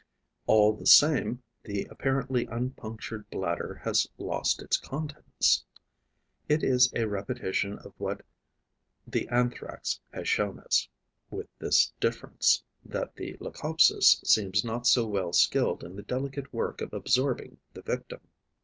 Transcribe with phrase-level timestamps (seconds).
[0.47, 5.63] All the same, the apparently unpunctured bladder has lost its contents.
[6.49, 8.25] It is a repetition of what
[9.05, 10.89] the Anthrax has shown us,
[11.29, 16.81] with this difference, that the Leucopsis seems not so well skilled in the delicate work
[16.81, 18.21] of absorbing the victim.